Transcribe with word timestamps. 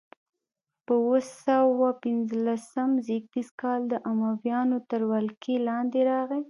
په 0.85 0.93
اووه 1.01 1.19
سوه 1.45 1.87
پنځلسم 2.03 2.89
زېږدیز 3.07 3.49
کال 3.61 3.81
د 3.89 3.93
امویانو 4.11 4.77
تر 4.89 5.01
ولکې 5.11 5.55
لاندې 5.67 5.99
راغي. 6.09 6.39